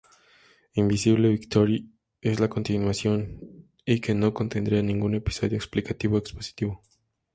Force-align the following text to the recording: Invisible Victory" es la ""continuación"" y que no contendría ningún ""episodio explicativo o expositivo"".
Invisible 0.73 1.29
Victory" 1.29 1.87
es 2.21 2.39
la 2.39 2.49
""continuación"" 2.49 3.67
y 3.85 3.99
que 4.01 4.15
no 4.15 4.33
contendría 4.33 4.81
ningún 4.81 5.13
""episodio 5.13 5.57
explicativo 5.59 6.15
o 6.15 6.17
expositivo"". 6.17 6.81